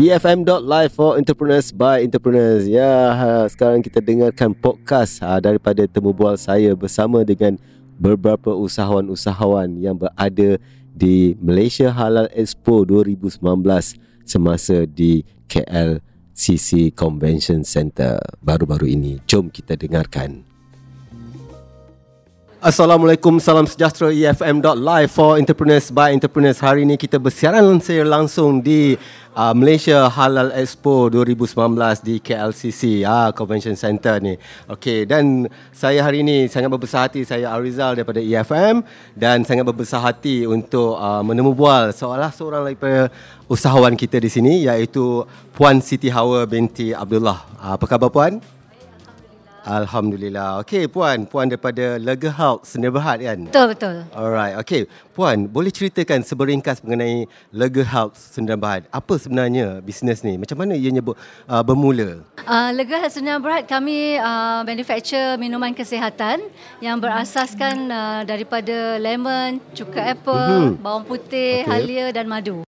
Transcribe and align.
EFM.live 0.00 0.96
for 0.96 1.20
entrepreneurs 1.20 1.76
by 1.76 2.00
entrepreneurs. 2.00 2.64
Ya, 2.64 3.12
ha, 3.12 3.44
sekarang 3.52 3.84
kita 3.84 4.00
dengarkan 4.00 4.56
podcast 4.56 5.20
ha, 5.20 5.36
daripada 5.44 5.84
temu 5.84 6.16
bual 6.16 6.40
saya 6.40 6.72
bersama 6.72 7.20
dengan 7.20 7.60
beberapa 8.00 8.56
usahawan-usahawan 8.56 9.76
yang 9.76 10.00
berada 10.00 10.56
di 10.96 11.36
Malaysia 11.36 11.92
Halal 11.92 12.32
Expo 12.32 12.88
2019 12.88 13.44
semasa 14.24 14.88
di 14.88 15.20
KLCC 15.52 16.96
Convention 16.96 17.60
Center 17.60 18.16
baru-baru 18.40 18.88
ini. 18.88 19.20
Jom 19.28 19.52
kita 19.52 19.76
dengarkan. 19.76 20.49
Assalamualaikum, 22.60 23.40
salam 23.40 23.64
sejahtera 23.64 24.12
EFM.live 24.12 25.08
for 25.08 25.40
entrepreneurs 25.40 25.88
by 25.88 26.12
entrepreneurs. 26.12 26.60
Hari 26.60 26.84
ini 26.84 27.00
kita 27.00 27.16
bersiaran 27.16 27.64
langsung 28.04 28.60
di 28.60 29.00
uh, 29.32 29.56
Malaysia 29.56 30.12
Halal 30.12 30.52
Expo 30.52 31.08
2019 31.08 31.56
di 32.04 32.20
KLCC 32.20 33.00
uh, 33.00 33.32
Convention 33.32 33.72
Center 33.80 34.20
ni. 34.20 34.36
Okey, 34.68 35.08
dan 35.08 35.48
saya 35.72 36.04
hari 36.04 36.20
ini 36.20 36.52
sangat 36.52 36.68
berbesar 36.68 37.08
hati 37.08 37.24
saya 37.24 37.48
Arizal 37.48 37.96
daripada 37.96 38.20
EFM 38.20 38.84
dan 39.16 39.40
sangat 39.40 39.64
berbesar 39.64 40.04
hati 40.04 40.44
untuk 40.44 41.00
uh, 41.00 41.24
menemu 41.24 41.56
bual 41.56 41.96
seolah 41.96 42.28
seorang 42.28 42.68
daripada 42.68 43.08
usahawan 43.48 43.96
kita 43.96 44.20
di 44.20 44.28
sini 44.28 44.68
iaitu 44.68 45.24
Puan 45.56 45.80
Siti 45.80 46.12
Hawa 46.12 46.44
binti 46.44 46.92
Abdullah. 46.92 47.40
Uh, 47.56 47.80
apa 47.80 47.88
khabar 47.88 48.12
puan? 48.12 48.59
Alhamdulillah. 49.64 50.64
Okey, 50.64 50.88
Puan. 50.88 51.28
Puan 51.28 51.48
daripada 51.50 52.00
Lega 52.00 52.32
Health 52.32 52.64
Sdn 52.64 52.88
Bhd 52.88 53.18
kan? 53.24 53.38
Betul, 53.48 53.66
betul. 53.76 53.96
Alright. 54.16 54.54
Okey, 54.60 54.88
Puan, 55.12 55.44
boleh 55.50 55.68
ceritakan 55.68 56.24
seberingkas 56.24 56.80
mengenai 56.80 57.28
Lega 57.52 57.84
Health 57.84 58.16
Sdn 58.16 58.56
Bhd. 58.56 58.88
Apa 58.88 59.14
sebenarnya 59.20 59.84
bisnes 59.84 60.24
ni? 60.24 60.40
Macam 60.40 60.56
mana 60.56 60.72
ia 60.72 60.88
nyebut 60.88 61.18
uh, 61.44 61.60
bermula? 61.60 62.24
Uh, 62.48 62.70
Lega 62.72 62.96
Health 63.04 63.20
Sdn 63.20 63.42
Bhd 63.42 63.68
kami 63.68 64.16
uh, 64.16 64.64
manufacture 64.64 65.36
minuman 65.36 65.76
kesihatan 65.76 66.40
yang 66.80 66.96
berasaskan 66.96 67.90
uh, 67.92 68.20
daripada 68.24 68.96
lemon, 68.96 69.60
cuka 69.76 70.16
apple, 70.16 70.78
mm-hmm. 70.78 70.80
bawang 70.80 71.04
putih, 71.04 71.64
okay. 71.64 71.68
halia 71.68 72.06
dan 72.14 72.24
madu. 72.24 72.64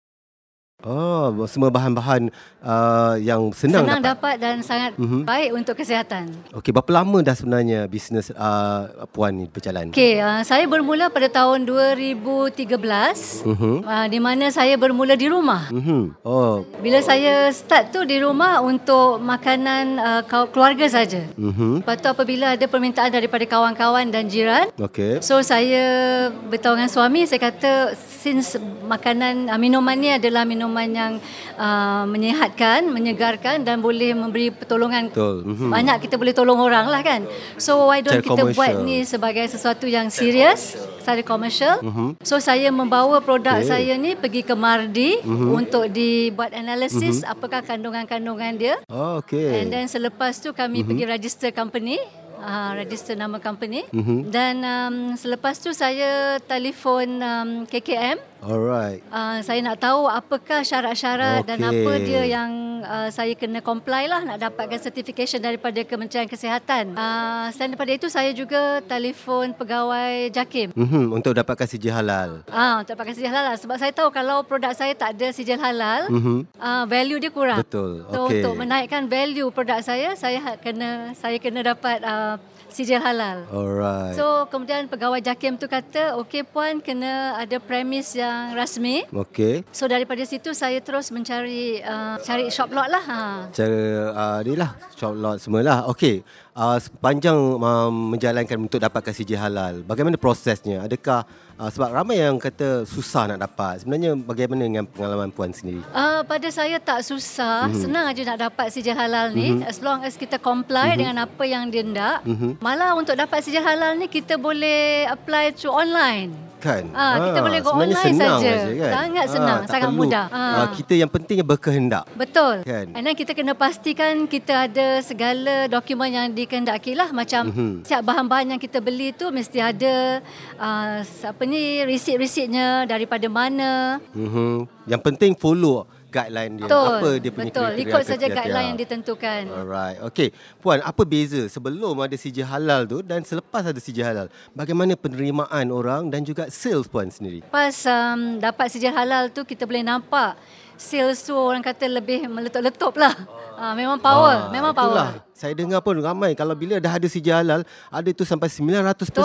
Oh, 0.85 1.45
semua 1.45 1.69
bahan-bahan 1.69 2.33
uh, 2.65 3.15
yang 3.21 3.53
senang, 3.53 3.85
senang 3.85 4.01
dapat. 4.01 4.17
dapat 4.17 4.35
dan 4.41 4.57
sangat 4.65 4.93
uh-huh. 4.97 5.29
baik 5.29 5.51
untuk 5.53 5.75
kesihatan. 5.77 6.33
Okey, 6.57 6.73
berapa 6.73 6.91
lama 7.03 7.21
dah 7.21 7.37
sebenarnya 7.37 7.85
bisnes 7.85 8.33
uh, 8.33 9.05
puan 9.13 9.37
ni 9.37 9.45
berjalan? 9.45 9.93
Okey, 9.93 10.21
uh, 10.21 10.41
saya 10.41 10.65
bermula 10.65 11.13
pada 11.13 11.29
tahun 11.29 11.69
2013 11.69 12.65
uh-huh. 12.65 13.77
uh, 13.85 14.07
di 14.09 14.19
mana 14.21 14.49
saya 14.49 14.77
bermula 14.81 15.17
di 15.17 15.29
rumah. 15.29 15.69
Uh-huh. 15.69 16.17
Oh. 16.25 16.65
Bila 16.81 17.05
saya 17.05 17.53
start 17.53 17.93
tu 17.93 18.01
di 18.09 18.17
rumah 18.21 18.65
untuk 18.65 19.21
makanan 19.21 19.85
uh, 20.01 20.23
keluarga 20.49 20.89
saja. 20.89 21.29
Uh-huh. 21.37 21.85
Lepas 21.85 22.01
tu 22.01 22.09
apabila 22.09 22.57
ada 22.57 22.65
permintaan 22.65 23.13
daripada 23.13 23.45
kawan-kawan 23.45 24.09
dan 24.09 24.29
jiran. 24.33 24.73
Okey. 24.81 25.21
So 25.21 25.45
saya 25.45 26.29
beritahu 26.49 26.81
dengan 26.81 26.93
suami 26.93 27.29
saya 27.29 27.41
kata 27.53 27.93
since 27.97 28.57
makanan 28.91 29.47
uh, 29.47 29.59
minuman 29.63 29.95
ni 29.95 30.11
adalah 30.11 30.43
minuman 30.43 30.89
yang 30.91 31.13
uh, 31.55 32.03
menyehatkan, 32.11 32.91
menyegarkan 32.91 33.63
dan 33.63 33.79
boleh 33.79 34.11
memberi 34.19 34.51
pertolongan. 34.51 35.15
Betul. 35.15 35.47
Mm-hmm. 35.47 35.71
Banyak 35.71 35.97
kita 36.03 36.19
boleh 36.19 36.35
tolong 36.35 36.59
orang 36.59 36.91
lah 36.91 37.07
kan. 37.07 37.23
So 37.55 37.87
why 37.87 38.03
don't 38.03 38.19
kita 38.19 38.43
commercial. 38.43 38.59
buat 38.59 38.75
ni 38.83 39.07
sebagai 39.07 39.47
sesuatu 39.47 39.87
yang 39.87 40.11
serius, 40.11 40.75
secara 40.99 41.23
komersial. 41.23 41.79
Mm-hmm. 41.81 42.09
So 42.27 42.43
saya 42.43 42.75
membawa 42.75 43.23
produk 43.23 43.63
okay. 43.63 43.71
saya 43.71 43.95
ni 43.95 44.19
pergi 44.19 44.43
ke 44.43 44.59
Mardi 44.59 45.23
mm-hmm. 45.23 45.51
untuk 45.55 45.87
dibuat 45.87 46.51
analisis 46.51 47.23
mm-hmm. 47.23 47.33
apakah 47.33 47.63
kandungan-kandungan 47.63 48.53
dia. 48.59 48.75
Oh, 48.91 49.23
okay. 49.23 49.63
And 49.63 49.71
then 49.71 49.87
selepas 49.87 50.43
tu 50.43 50.51
kami 50.51 50.83
mm-hmm. 50.83 50.89
pergi 50.91 51.05
register 51.07 51.51
company 51.55 52.03
uh, 52.41 52.73
register 52.77 53.15
nama 53.15 53.37
company 53.39 53.85
mm-hmm. 53.93 54.33
dan 54.33 54.55
um, 54.65 54.97
selepas 55.15 55.61
tu 55.61 55.71
saya 55.77 56.41
telefon 56.45 57.21
um, 57.21 57.51
KKM 57.69 58.30
alright 58.43 59.01
uh, 59.13 59.39
saya 59.45 59.61
nak 59.61 59.81
tahu 59.81 60.09
apakah 60.09 60.65
syarat-syarat 60.65 61.45
okay. 61.45 61.49
dan 61.55 61.59
apa 61.65 61.93
dia 62.01 62.23
yang 62.25 62.81
uh, 62.85 63.09
saya 63.13 63.37
kena 63.37 63.61
comply 63.61 64.09
lah 64.09 64.25
nak 64.25 64.41
dapatkan 64.41 64.81
certification 64.81 65.41
daripada 65.41 65.81
Kementerian 65.85 66.29
Kesihatan 66.29 66.97
uh, 66.97 67.53
selain 67.53 67.73
daripada 67.73 67.93
itu 67.93 68.07
saya 68.09 68.33
juga 68.33 68.81
telefon 68.85 69.53
pegawai 69.53 70.33
JAKIM 70.33 70.73
mm-hmm. 70.73 71.05
untuk 71.13 71.37
dapatkan 71.37 71.67
sijil 71.69 71.93
halal 71.93 72.45
uh, 72.49 72.75
untuk 72.81 72.97
dapatkan 72.97 73.15
sijil 73.17 73.33
halal 73.33 73.55
sebab 73.61 73.77
saya 73.77 73.93
tahu 73.93 74.09
kalau 74.13 74.43
produk 74.45 74.73
saya 74.73 74.93
tak 74.97 75.17
ada 75.17 75.29
sijil 75.33 75.61
halal 75.61 76.09
mm-hmm. 76.09 76.39
uh, 76.57 76.85
value 76.89 77.21
dia 77.21 77.33
kurang 77.33 77.61
betul 77.61 78.05
so 78.09 78.27
okay. 78.27 78.41
untuk 78.41 78.55
menaikkan 78.57 79.05
value 79.07 79.49
produk 79.53 79.81
saya 79.85 80.17
saya 80.17 80.41
kena 80.61 81.13
saya 81.17 81.37
kena 81.37 81.61
dapat 81.65 81.99
uh, 82.05 82.37
sijil 82.71 83.03
halal. 83.03 83.45
Alright. 83.51 84.15
So 84.15 84.47
kemudian 84.49 84.87
pegawai 84.87 85.19
JAKIM 85.19 85.59
tu 85.59 85.67
kata, 85.67 86.17
okey 86.23 86.47
puan 86.47 86.79
kena 86.79 87.37
ada 87.37 87.59
premis 87.59 88.15
yang 88.15 88.30
rasmi. 88.57 89.07
Okey. 89.13 89.63
So 89.71 89.87
daripada 89.87 90.23
situ 90.25 90.51
saya 90.57 90.79
terus 90.81 91.09
mencari 91.15 91.83
uh, 91.85 92.17
cari 92.23 92.49
shop 92.49 92.71
lot 92.75 92.89
lah. 92.89 93.05
Ha. 93.05 93.21
Cara 93.55 93.81
uh, 94.11 94.39
ni 94.47 94.55
lah 94.57 94.75
shop 94.97 95.15
lot 95.17 95.37
semualah. 95.43 95.87
Okey. 95.93 96.23
Uh, 96.55 96.77
sepanjang 96.77 97.39
uh, 97.57 97.91
menjalankan 97.91 98.59
untuk 98.59 98.83
dapatkan 98.83 99.15
sijil 99.15 99.39
halal, 99.39 99.81
bagaimana 99.87 100.19
prosesnya? 100.21 100.85
Adakah 100.85 101.25
Uh, 101.61 101.69
sebab 101.69 101.93
ramai 101.93 102.17
yang 102.17 102.41
kata 102.41 102.89
susah 102.89 103.29
nak 103.29 103.45
dapat. 103.45 103.85
Sebenarnya 103.85 104.17
bagaimana 104.17 104.65
dengan 104.65 104.89
pengalaman 104.89 105.29
puan 105.29 105.53
sendiri? 105.53 105.85
Uh, 105.93 106.25
pada 106.25 106.49
saya 106.49 106.81
tak 106.81 107.05
susah. 107.05 107.69
Mm-hmm. 107.69 107.83
Senang 107.85 108.09
aja 108.09 108.23
nak 108.33 108.39
dapat 108.49 108.67
sijil 108.73 108.97
halal 108.97 109.29
ni. 109.37 109.53
Mm-hmm. 109.53 109.69
As 109.69 109.77
long 109.85 110.01
as 110.01 110.17
kita 110.17 110.41
comply 110.41 110.97
mm-hmm. 110.97 111.01
dengan 111.05 111.17
apa 111.29 111.45
yang 111.45 111.69
dia 111.69 111.85
nak. 111.85 112.25
Mm-hmm. 112.25 112.65
Malah 112.65 112.97
untuk 112.97 113.13
dapat 113.13 113.45
sijil 113.45 113.61
halal 113.61 113.93
ni 114.01 114.09
kita 114.09 114.41
boleh 114.41 115.05
apply 115.13 115.53
through 115.53 115.77
online 115.77 116.50
kan 116.61 116.85
ha, 116.93 117.19
kita 117.25 117.41
ha, 117.41 117.47
boleh 117.49 117.61
go 117.65 117.71
online 117.73 118.15
saja 118.15 118.53
kan? 118.77 118.93
sangat 118.93 119.25
ha, 119.27 119.33
senang 119.33 119.61
sangat 119.65 119.89
perlu. 119.89 120.01
mudah 120.05 120.27
ha. 120.29 120.45
Ha, 120.45 120.63
kita 120.77 120.95
yang 120.95 121.11
penting 121.11 121.41
berkehendak 121.41 122.05
betul 122.15 122.61
kan 122.63 122.87
and 122.93 123.03
then 123.03 123.17
kita 123.17 123.33
kena 123.33 123.57
pastikan 123.57 124.29
kita 124.29 124.69
ada 124.69 125.01
segala 125.01 125.67
dokumen 125.67 126.13
yang 126.13 126.27
dikehendaki 126.31 126.93
lah 126.93 127.09
macam 127.11 127.49
mm-hmm. 127.49 127.89
siap 127.89 128.05
bahan-bahan 128.05 128.57
yang 128.57 128.61
kita 128.61 128.79
beli 128.85 129.17
tu 129.17 129.33
mesti 129.33 129.59
ada 129.59 130.21
uh, 130.61 131.01
apa 131.01 131.43
ni 131.49 131.81
receipt-receiptnya 131.89 132.85
daripada 132.85 133.27
mana 133.27 133.99
mm-hmm. 134.13 134.85
yang 134.85 135.01
penting 135.01 135.33
follow 135.33 135.89
guideline 136.11 136.59
dia. 136.59 136.67
Betul, 136.67 136.87
apa 136.91 137.11
dia 137.23 137.31
punya 137.31 137.53
betul. 137.55 137.71
ikut 137.79 138.03
saja 138.03 138.27
guideline 138.27 138.69
yang 138.75 138.81
ditentukan. 138.83 139.43
Alright. 139.49 139.99
Okey 140.11 140.29
puan 140.61 140.83
apa 140.85 141.03
beza 141.09 141.49
sebelum 141.49 141.97
ada 142.03 142.17
sijil 142.19 142.45
halal 142.45 142.85
tu 142.85 143.01
dan 143.01 143.25
selepas 143.25 143.65
ada 143.65 143.81
sijil 143.81 144.05
halal? 144.05 144.27
Bagaimana 144.53 144.99
penerimaan 144.99 145.73
orang 145.73 146.13
dan 146.13 146.27
juga 146.27 146.51
sales 146.53 146.91
puan 146.91 147.09
sendiri? 147.09 147.41
Pas 147.49 147.73
um, 147.87 148.43
dapat 148.43 148.67
sijil 148.69 148.93
halal 148.93 149.33
tu 149.33 149.47
kita 149.47 149.65
boleh 149.65 149.87
nampak 149.87 150.37
sales 150.81 151.21
tu 151.21 151.37
orang 151.37 151.61
kata 151.61 151.85
lebih 151.85 152.25
meletup-letup 152.25 152.97
lah 152.97 153.13
Ha, 153.61 153.77
memang 153.77 154.01
power, 154.01 154.49
ha, 154.49 154.49
memang 154.49 154.73
itulah. 154.73 155.13
power. 155.13 155.29
Saya 155.37 155.53
dengar 155.53 155.85
pun 155.85 155.93
ramai 156.01 156.33
kalau 156.33 156.57
bila 156.57 156.81
dah 156.81 156.97
ada 156.97 157.05
sijil 157.05 157.37
halal, 157.37 157.61
ada 157.93 158.09
tu 158.17 158.25
sampai 158.25 158.49
900% 158.49 158.81
betul, 159.05 159.21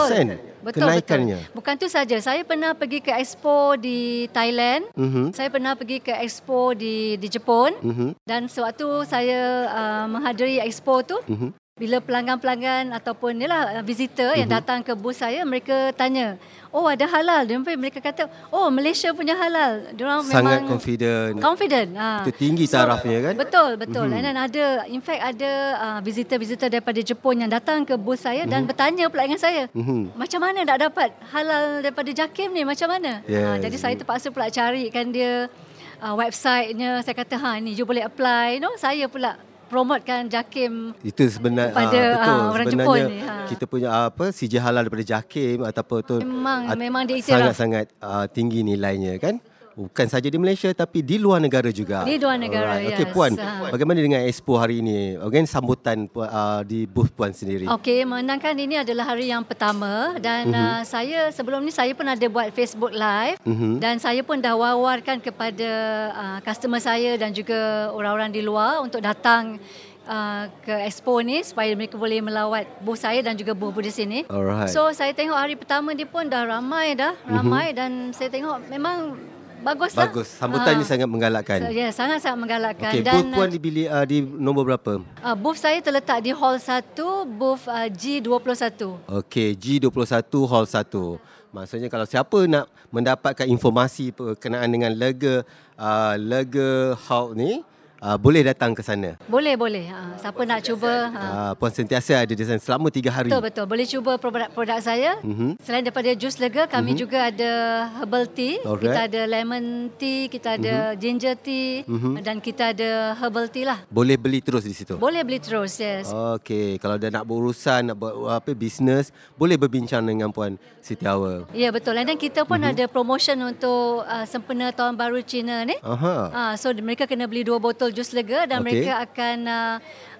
betul, 0.59 0.79
kenaikannya. 0.83 1.39
Betul. 1.39 1.55
Bukan 1.55 1.73
tu 1.79 1.87
saja, 1.87 2.19
saya 2.19 2.43
pernah 2.43 2.75
pergi 2.75 2.99
ke 2.99 3.15
expo 3.15 3.79
di 3.79 4.27
Thailand. 4.35 4.91
Uh-huh. 4.91 5.31
Saya 5.31 5.47
pernah 5.47 5.71
pergi 5.79 6.03
ke 6.03 6.11
expo 6.19 6.75
di 6.75 7.15
di 7.15 7.27
Jepun. 7.31 7.79
Uh-huh. 7.79 8.11
Dan 8.27 8.51
sewaktu 8.51 9.07
saya 9.07 9.71
uh, 9.71 10.05
menghadiri 10.11 10.59
expo 10.67 10.99
tu, 10.99 11.15
uh-huh. 11.15 11.55
Bila 11.75 11.99
pelanggan-pelanggan 11.99 12.95
ataupun 12.95 13.35
yalah 13.35 13.83
visitor 13.83 14.31
uh-huh. 14.31 14.39
yang 14.39 14.47
mhm. 14.47 14.63
datang 14.63 14.79
ke 14.79 14.95
booth 14.95 15.19
saya 15.19 15.43
mereka 15.43 15.91
tanya, 15.91 16.39
"Oh, 16.71 16.87
ada 16.87 17.03
halal?" 17.03 17.43
Dan 17.43 17.67
mereka 17.67 17.99
kata, 17.99 18.31
"Oh, 18.47 18.71
Malaysia 18.71 19.11
punya 19.11 19.35
halal." 19.35 19.91
Diorang 19.91 20.23
sangat 20.23 20.63
memang 20.63 20.71
confident. 20.71 21.35
Confident. 21.35 21.89
Ha. 21.99 22.23
Itu 22.23 22.31
tinggi 22.31 22.63
tarafnya 22.63 23.19
so, 23.19 23.25
kan? 23.27 23.33
Betul, 23.35 23.69
betul. 23.75 24.07
Uh-huh. 24.07 24.23
Dan 24.23 24.39
ada 24.39 24.87
in 24.87 25.03
fact 25.03 25.19
ada 25.19 25.51
uh, 25.75 25.99
visitor-visitor 25.99 26.71
daripada 26.71 26.95
Jepun 27.03 27.43
yang 27.43 27.51
datang 27.51 27.83
ke 27.83 27.99
booth 27.99 28.23
saya 28.23 28.47
dan 28.47 28.63
mhm. 28.63 28.71
bertanya 28.71 29.11
pula 29.11 29.27
dengan 29.27 29.43
saya, 29.43 29.67
uh-huh. 29.67 30.15
"Macam 30.15 30.39
mana 30.47 30.63
nak 30.63 30.79
dapat 30.79 31.11
halal 31.35 31.83
daripada 31.83 32.07
Jakim 32.07 32.55
ni? 32.55 32.63
Macam 32.63 32.87
mana?" 32.87 33.19
Yes. 33.27 33.43
Ha, 33.43 33.59
jadi 33.59 33.75
saya 33.75 33.95
terpaksa 33.99 34.31
pula 34.31 34.47
carikan 34.47 35.11
dia 35.11 35.51
uh, 35.99 36.15
website-nya. 36.15 37.03
Saya 37.03 37.19
kata, 37.19 37.35
"Ha, 37.35 37.59
ni 37.59 37.75
you 37.75 37.83
boleh 37.83 38.07
apply." 38.07 38.63
No, 38.63 38.71
saya 38.79 39.11
pula 39.11 39.35
promotekan 39.67 40.29
Jakim 40.29 40.93
itu 41.01 41.23
sebenarnya 41.25 41.73
pada 41.73 41.89
uh, 41.89 42.07
betul. 42.13 42.35
uh, 42.35 42.45
orang 42.53 42.65
sebenarnya 42.65 42.85
Jepun 42.85 43.01
ni 43.09 43.19
ha. 43.21 43.35
kita 43.49 43.63
punya 43.65 43.89
apa 44.09 44.25
si 44.31 44.45
halal 44.55 44.81
daripada 44.85 45.05
Jakim 45.05 45.57
ataupun 45.65 45.99
tu 46.05 46.15
memang 46.21 46.59
uh, 46.69 46.77
memang 46.77 47.03
dia 47.05 47.17
sangat-sangat 47.21 47.85
uh, 48.01 48.25
tinggi 48.29 48.61
nilainya 48.61 49.17
kan 49.17 49.41
bukan 49.75 50.07
saja 50.07 50.31
di 50.31 50.39
Malaysia 50.39 50.71
tapi 50.71 51.03
di 51.03 51.19
luar 51.19 51.43
negara 51.43 51.67
juga. 51.67 52.07
Di 52.07 52.15
luar 52.15 52.39
negara, 52.39 52.79
Alright. 52.79 52.95
Okey 52.95 53.05
yes. 53.05 53.13
puan, 53.13 53.31
Ah. 53.35 53.67
bagaimana 53.67 53.99
dengan 53.99 54.23
expo 54.23 54.55
hari 54.55 54.79
ini? 54.79 55.19
Bagaimana 55.19 55.45
sambutan 55.45 56.07
uh, 56.07 56.63
di 56.63 56.87
booth 56.87 57.11
puan 57.11 57.35
sendiri? 57.35 57.67
Okey, 57.67 58.07
menangkan 58.07 58.55
ini 58.55 58.79
adalah 58.79 59.11
hari 59.11 59.27
yang 59.27 59.43
pertama 59.43 60.15
dan 60.17 60.47
Mhm. 60.47 60.55
uh, 60.55 60.81
saya 60.81 61.27
sebelum 61.29 61.59
ni 61.59 61.75
saya 61.75 61.91
pun 61.91 62.07
ada 62.07 62.23
buat 62.25 62.49
Facebook 62.49 62.95
live 62.95 63.35
Mhm. 63.43 63.83
dan 63.83 63.99
saya 63.99 64.23
pun 64.23 64.39
dah 64.39 64.55
war-warkan 64.55 65.19
kepada 65.19 65.69
uh, 66.09 66.37
customer 66.39 66.79
saya 66.79 67.19
dan 67.19 67.35
juga 67.35 67.91
orang-orang 67.91 68.31
di 68.31 68.39
luar 68.39 68.79
untuk 68.79 69.03
datang 69.03 69.59
uh, 70.07 70.47
ke 70.61 70.71
expo 70.87 71.19
ni 71.19 71.43
supaya 71.43 71.75
mereka 71.75 71.99
boleh 71.99 72.23
melawat 72.23 72.63
booth 72.79 73.01
saya 73.01 73.19
dan 73.19 73.35
juga 73.35 73.51
booth 73.51 73.75
di 73.75 73.91
sini. 73.91 74.19
Alright. 74.31 74.71
So 74.71 74.87
saya 74.91 75.11
tengok 75.11 75.35
hari 75.35 75.59
pertama 75.59 75.91
dia 75.91 76.07
pun 76.07 76.31
dah 76.31 76.47
ramai 76.47 76.95
dah, 76.95 77.11
ramai 77.27 77.75
dan 77.75 78.15
saya 78.15 78.31
tengok 78.31 78.71
memang 78.71 79.19
bagus 79.65 79.91
lah. 79.91 80.05
Bagus. 80.05 80.29
Sambutannya 80.29 80.85
Ah. 80.85 80.87
sangat 80.87 81.09
menggalakkan. 81.09 81.59
So, 81.59 81.73
ya, 81.73 81.89
sangat-sangat 81.89 82.37
menggalakkan. 82.37 82.91
Okey, 82.93 83.01
dan 83.01 83.13
booth 83.17 83.33
puan 83.33 83.49
di 83.49 83.57
bilik 83.57 83.87
uh, 83.89 84.05
di 84.05 84.17
nombor 84.21 84.63
berapa? 84.63 85.01
uh, 85.01 85.33
booth 85.35 85.57
saya 85.57 85.81
terletak 85.81 86.21
di 86.21 86.29
hall 86.29 86.55
1, 86.55 86.93
booth 87.25 87.65
uh, 87.65 87.89
G21. 87.89 88.77
Okey, 89.19 89.57
G21 89.57 90.21
Hall 90.45 90.65
1. 90.65 91.17
Maksudnya 91.49 91.87
kalau 91.87 92.03
siapa 92.03 92.39
nak 92.45 92.65
mendapatkan 92.91 93.47
informasi 93.47 94.11
berkenaan 94.11 94.67
dengan 94.67 94.91
lega 94.91 95.41
uh, 95.75 96.13
lega 96.15 96.93
hall 97.07 97.31
ni, 97.31 97.63
uh, 98.05 98.17
boleh 98.21 98.45
datang 98.45 98.77
ke 98.77 98.85
sana. 98.85 99.17
Boleh, 99.25 99.57
boleh. 99.57 99.89
Ha, 99.89 100.21
siapa 100.21 100.41
nak 100.45 100.61
cuba. 100.61 101.09
Ha. 101.09 101.21
Uh, 101.25 101.51
puan 101.57 101.73
sentiasa 101.73 102.21
ada 102.21 102.33
di 102.33 102.43
sana 102.45 102.61
selama 102.61 102.93
3 102.93 103.09
hari. 103.09 103.29
Betul, 103.33 103.43
betul. 103.49 103.65
Boleh 103.65 103.85
cuba 103.89 104.11
produk-produk 104.21 104.79
saya. 104.79 105.17
Mhm. 105.25 105.57
Selain 105.65 105.81
daripada 105.81 106.13
jus 106.13 106.37
lega, 106.37 106.69
kami 106.69 106.93
juga 106.93 107.33
ada 107.33 107.51
herbal 107.97 108.29
tea. 108.29 108.61
Alright. 108.61 108.85
Kita 108.85 108.99
ada 109.09 109.21
lemon 109.25 109.89
tea, 109.97 110.29
kita 110.29 110.61
ada 110.61 110.93
ginger 110.93 111.33
tea 111.41 111.81
dan 112.21 112.37
kita 112.37 112.77
ada 112.77 113.17
herbal 113.17 113.49
tea 113.49 113.65
lah. 113.65 113.81
Boleh 113.89 114.19
beli 114.19 114.45
terus 114.45 114.61
di 114.67 114.75
situ. 114.77 114.99
Boleh 115.01 115.25
beli 115.25 115.41
terus, 115.41 115.81
yes. 115.81 116.13
Okey, 116.13 116.77
kalau 116.77 117.01
dah 117.01 117.09
nak 117.09 117.25
berurusan, 117.25 117.89
nak 117.89 117.97
buat 117.97 118.13
apa 118.29 118.51
bisnes, 118.53 119.09
boleh 119.39 119.55
berbincang 119.55 120.03
dengan 120.05 120.29
puan 120.29 120.59
Siti 120.83 121.07
Awa. 121.07 121.49
Ya, 121.55 121.73
betul. 121.73 121.97
Dan 121.97 122.13
kita 122.19 122.45
pun 122.45 122.61
ada 122.61 122.85
promotion 122.85 123.39
untuk 123.41 124.05
uh, 124.05 124.25
sempena 124.29 124.69
Tahun 124.69 124.93
Baru 124.93 125.17
Cina 125.25 125.65
ni. 125.65 125.73
Aha. 125.81 126.17
Ah, 126.29 126.53
so 126.59 126.69
mereka 126.75 127.09
kena 127.09 127.25
beli 127.25 127.41
dua 127.41 127.57
botol 127.57 127.94
jus 127.95 128.11
lega 128.11 128.43
dan 128.43 128.59
Okey. 128.59 128.65
mereka 128.67 128.93
akan 129.07 129.37
uh, 129.47 129.75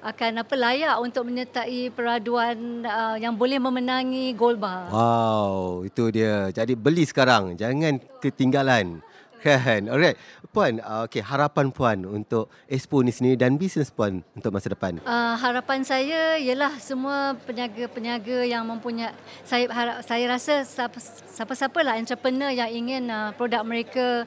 akan 0.05 0.31
apa 0.45 0.53
layak 0.55 0.95
untuk 1.03 1.27
menyertai 1.27 1.91
peraduan 1.91 2.87
uh, 2.87 3.19
yang 3.19 3.35
boleh 3.35 3.59
memenangi 3.59 4.31
gold 4.31 4.61
bar. 4.61 4.87
Wow, 4.87 5.83
itu 5.83 6.07
dia. 6.15 6.47
Jadi 6.55 6.77
beli 6.79 7.03
sekarang, 7.03 7.59
jangan 7.59 7.99
ketinggalan. 8.23 9.03
Kan? 9.45 9.85
Alright. 9.93 10.17
Puan, 10.49 10.81
uh, 10.81 11.05
okay, 11.05 11.21
harapan 11.21 11.69
puan 11.69 12.01
untuk 12.07 12.49
expo 12.65 13.03
ni 13.05 13.13
sendiri 13.13 13.37
dan 13.37 13.61
bisnes 13.61 13.93
puan 13.93 14.25
untuk 14.33 14.49
masa 14.49 14.73
depan. 14.73 14.97
Uh, 15.05 15.35
harapan 15.37 15.85
saya 15.85 16.39
ialah 16.41 16.79
semua 16.81 17.37
peniaga-peniaga 17.45 18.41
yang 18.41 18.65
mempunyai 18.65 19.13
saya 19.45 19.69
harap, 19.69 20.01
saya 20.01 20.25
rasa 20.31 20.65
siapa- 20.65 21.03
siapa-siapa 21.29 21.77
lah 21.85 21.99
entrepreneur 22.01 22.49
yang 22.49 22.71
ingin 22.73 23.05
uh, 23.11 23.37
produk 23.37 23.61
mereka 23.61 24.25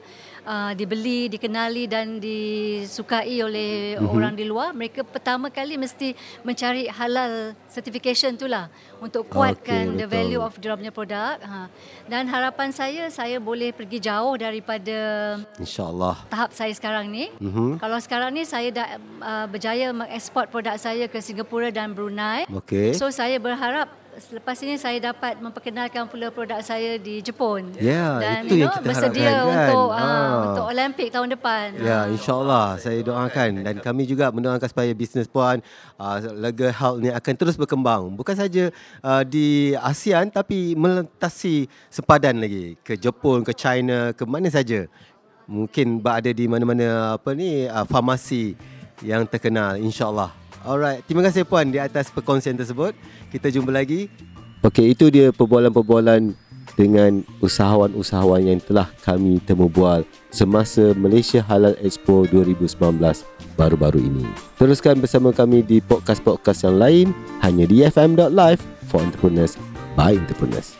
uh, 0.49 0.71
dibeli, 0.73 1.29
dikenali 1.29 1.85
dan 1.85 2.17
disukai 2.17 3.37
oleh 3.45 3.95
mm-hmm. 3.95 4.09
orang 4.09 4.33
di 4.33 4.45
luar, 4.49 4.73
mereka 4.73 5.05
pertama 5.05 5.53
kali 5.53 5.77
mesti 5.77 6.17
mencari 6.41 6.89
halal 6.89 7.53
certification 7.69 8.33
tu 8.33 8.49
lah 8.49 8.65
untuk 8.97 9.29
kuatkan 9.29 9.93
Okey, 9.93 9.99
the 10.01 10.07
value 10.09 10.41
of 10.41 10.57
dia 10.57 10.73
punya 10.73 10.89
produk. 10.89 11.37
Ha. 11.39 11.69
Dan 12.09 12.25
harapan 12.27 12.73
saya 12.73 13.07
saya 13.13 13.37
boleh 13.37 13.69
pergi 13.71 14.01
jauh 14.01 14.33
daripada 14.35 14.97
InsyaAllah. 15.61 16.25
tahap 16.27 16.49
saya 16.51 16.73
sekarang 16.73 17.07
ni. 17.13 17.29
Mhm. 17.37 17.77
Kalau 17.77 17.97
sekarang 18.01 18.33
ni 18.33 18.43
saya 18.43 18.73
dah 18.73 18.87
uh, 19.21 19.45
berjaya 19.45 19.93
mengeksport 19.93 20.49
produk 20.49 20.75
saya 20.75 21.05
ke 21.05 21.21
Singapura 21.21 21.69
dan 21.69 21.93
Brunei. 21.93 22.49
Okey. 22.49 22.97
So 22.97 23.13
saya 23.13 23.37
berharap 23.37 23.93
selepas 24.19 24.55
ini 24.61 24.75
saya 24.75 24.99
dapat 24.99 25.39
memperkenalkan 25.39 26.05
pula 26.11 26.27
produk 26.29 26.59
saya 26.59 26.99
di 26.99 27.23
Jepun. 27.23 27.71
Ya, 27.79 28.19
dan 28.19 28.45
itu 28.45 28.59
you 28.59 28.67
yang 28.67 28.75
kita 28.75 28.85
bersedia 28.85 29.23
harapkan, 29.23 29.39
kan? 29.39 29.49
untuk 29.55 29.89
Ah. 29.89 30.03
uh, 30.03 30.39
untuk 30.45 30.65
Olimpik 30.69 31.07
tahun 31.09 31.27
depan. 31.33 31.65
Ya, 31.79 31.99
insyaAllah 32.11 32.67
saya 32.77 32.99
doakan 32.99 33.51
dan 33.63 33.75
kami 33.79 34.03
juga 34.05 34.29
mendoakan 34.29 34.67
supaya 34.67 34.91
bisnes 34.91 35.25
puan 35.25 35.63
uh, 35.95 36.17
Lega 36.35 36.69
Health 36.69 36.99
ni 36.99 37.09
akan 37.09 37.33
terus 37.33 37.55
berkembang. 37.55 38.11
Bukan 38.13 38.35
saja 38.35 38.69
uh, 39.01 39.23
di 39.23 39.73
ASEAN 39.79 40.29
tapi 40.29 40.75
melintasi 40.75 41.71
sempadan 41.87 42.43
lagi 42.43 42.75
ke 42.83 42.99
Jepun, 42.99 43.41
ke 43.41 43.55
China, 43.55 44.11
ke 44.11 44.27
mana 44.27 44.51
saja. 44.51 44.85
Mungkin 45.49 45.97
berada 45.97 46.29
di 46.29 46.45
mana-mana 46.45 47.17
apa 47.17 47.33
ni 47.33 47.65
uh, 47.65 47.87
farmasi 47.87 48.53
yang 49.01 49.23
terkenal 49.25 49.79
insyaAllah. 49.79 50.48
Alright, 50.63 51.03
terima 51.07 51.23
kasih 51.23 51.47
puan 51.47 51.71
di 51.71 51.79
atas 51.79 52.11
perkongsian 52.11 52.59
tersebut. 52.59 52.91
Kita 53.31 53.47
jumpa 53.47 53.71
lagi. 53.71 54.11
Okey, 54.59 54.91
itu 54.91 55.07
dia 55.07 55.31
perbualan-perbualan 55.31 56.35
dengan 56.79 57.27
usahawan-usahawan 57.43 58.55
yang 58.55 58.59
telah 58.63 58.87
kami 59.03 59.43
temu 59.43 59.67
bual 59.67 60.07
semasa 60.31 60.95
Malaysia 60.95 61.43
Halal 61.43 61.75
Expo 61.83 62.23
2019 62.31 62.71
baru-baru 63.59 63.99
ini. 63.99 64.23
Teruskan 64.55 65.03
bersama 65.03 65.35
kami 65.35 65.59
di 65.59 65.83
podcast-podcast 65.83 66.63
yang 66.63 66.79
lain 66.79 67.07
hanya 67.43 67.67
di 67.67 67.83
fm.live 67.83 68.63
for 68.87 69.03
entrepreneurs 69.03 69.59
by 69.99 70.15
entrepreneurs. 70.15 70.78